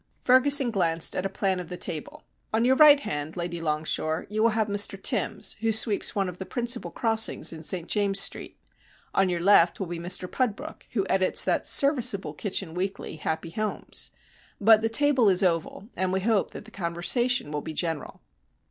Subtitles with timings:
[0.25, 2.23] Ferguson glanced at a plan of the table.
[2.51, 6.39] "On your right hand, Lady Longshore, you will have Mr Timbs, who sweeps one of
[6.39, 8.57] the principal crossings in St James's Street,
[9.13, 14.09] on your left will be Mr Pudbrook, who edits that serviceable kitchen weekly, Happy Homes.
[14.59, 18.21] But the table is oval, and we hope that the conversation will be general."